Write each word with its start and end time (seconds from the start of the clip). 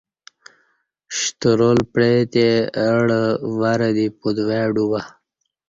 شترال 1.19 1.79
پیعتے 1.93 2.47
اہ 2.83 2.93
ڈہ 3.07 3.21
ورں 3.59 3.91
دی 3.95 4.05
پتوای 4.19 4.63
ڈوبہ 4.73 5.01